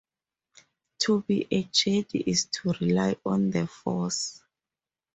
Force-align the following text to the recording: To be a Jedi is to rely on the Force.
To 1.01 1.21
be 1.21 1.47
a 1.51 1.63
Jedi 1.65 2.23
is 2.25 2.45
to 2.45 2.73
rely 2.81 3.17
on 3.23 3.51
the 3.51 3.67
Force. 3.67 4.41